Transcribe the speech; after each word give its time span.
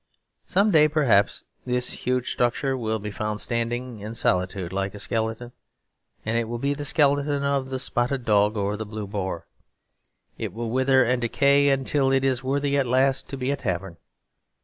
Some 0.47 0.71
day 0.71 0.87
perhaps 0.87 1.43
this 1.63 1.91
huge 1.91 2.31
structure 2.31 2.75
will 2.75 2.97
be 2.97 3.11
found 3.11 3.39
standing 3.39 3.99
in 3.99 4.13
a 4.13 4.15
solitude 4.15 4.73
like 4.73 4.95
a 4.95 4.99
skeleton; 4.99 5.51
and 6.25 6.39
it 6.39 6.45
will 6.45 6.57
be 6.57 6.73
the 6.73 6.83
skeleton 6.83 7.43
of 7.43 7.69
the 7.69 7.77
Spotted 7.77 8.25
Dog 8.25 8.57
or 8.57 8.75
the 8.77 8.83
Blue 8.87 9.05
Boar. 9.05 9.45
It 10.39 10.53
will 10.53 10.71
wither 10.71 11.03
and 11.03 11.21
decay 11.21 11.69
until 11.69 12.11
it 12.11 12.25
is 12.25 12.43
worthy 12.43 12.77
at 12.77 12.87
last 12.87 13.29
to 13.29 13.37
be 13.37 13.51
a 13.51 13.55
tavern. 13.55 13.97